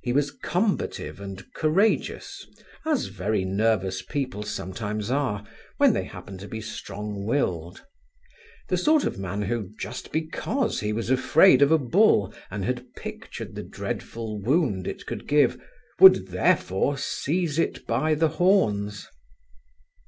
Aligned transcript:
He 0.00 0.12
was 0.12 0.30
combative 0.30 1.18
and 1.20 1.44
courageous 1.54 2.46
as 2.86 3.06
very 3.06 3.44
nervous 3.44 4.00
people 4.00 4.44
sometimes 4.44 5.10
are, 5.10 5.44
when 5.76 5.92
they 5.92 6.04
happen 6.04 6.38
to 6.38 6.46
be 6.46 6.60
strong 6.60 7.24
willed 7.24 7.84
the 8.68 8.76
sort 8.76 9.02
of 9.04 9.18
man 9.18 9.42
who, 9.42 9.70
just 9.76 10.12
because 10.12 10.78
he 10.78 10.92
was 10.92 11.10
afraid 11.10 11.62
of 11.62 11.72
a 11.72 11.78
bull 11.78 12.32
and 12.48 12.64
had 12.64 12.94
pictured 12.94 13.56
the 13.56 13.64
dreadful 13.64 14.40
wound 14.40 14.86
it 14.86 15.04
could 15.04 15.26
give, 15.26 15.60
would 15.98 16.28
therefore 16.28 16.96
seize 16.96 17.58
it 17.58 17.84
by 17.88 18.14
the 18.14 18.28
horns. 18.28 19.08